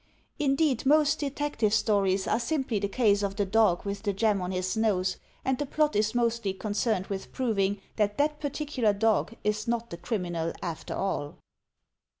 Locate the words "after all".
10.63-11.35